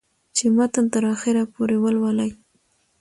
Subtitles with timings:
[0.35, 2.29] چې متن تر اخره پورې ولولي